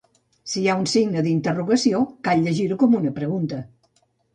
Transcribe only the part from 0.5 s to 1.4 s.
Si hi ha un signe